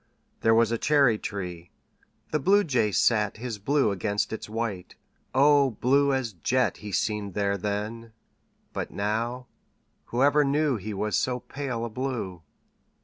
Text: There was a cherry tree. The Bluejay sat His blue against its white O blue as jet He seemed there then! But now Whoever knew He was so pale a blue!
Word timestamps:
There 0.39 0.55
was 0.55 0.71
a 0.71 0.79
cherry 0.79 1.19
tree. 1.19 1.69
The 2.31 2.39
Bluejay 2.39 2.91
sat 2.91 3.37
His 3.37 3.59
blue 3.59 3.91
against 3.91 4.33
its 4.33 4.49
white 4.49 4.95
O 5.35 5.69
blue 5.69 6.11
as 6.11 6.33
jet 6.33 6.77
He 6.77 6.91
seemed 6.91 7.35
there 7.35 7.55
then! 7.55 8.11
But 8.73 8.89
now 8.89 9.45
Whoever 10.05 10.43
knew 10.43 10.77
He 10.77 10.95
was 10.95 11.15
so 11.15 11.39
pale 11.39 11.85
a 11.85 11.89
blue! 11.91 12.41